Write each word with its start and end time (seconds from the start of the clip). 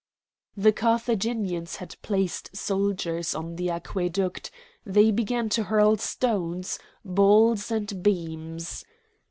The 0.57 0.71
Carthaginians 0.71 1.75
had 1.75 1.95
placed 2.01 2.57
soldiers 2.57 3.35
on 3.35 3.55
the 3.55 3.69
aqueduct, 3.69 4.49
they 4.83 5.11
began 5.11 5.47
to 5.49 5.65
hurl 5.65 5.97
stones, 5.97 6.79
balls, 7.05 7.69
and 7.69 8.01
beams. 8.01 8.83